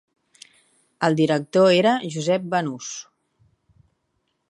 [1.09, 2.91] El director era Josep Banús.